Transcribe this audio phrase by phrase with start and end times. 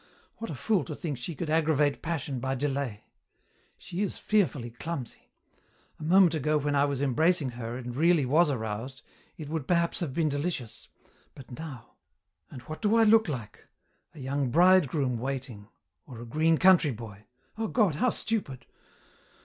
[0.37, 3.03] What a fool to think she could aggravate passion by delay.
[3.77, 5.29] She is fearfully clumsy.
[5.99, 9.03] A moment ago when I was embracing her and really was aroused,
[9.37, 10.87] it would perhaps have been delicious,
[11.35, 11.97] but now!
[12.49, 13.67] And what do I look like?
[14.15, 15.67] A young bridegroom waiting
[16.07, 17.27] or a green country boy.
[17.55, 18.65] Oh God, how stupid!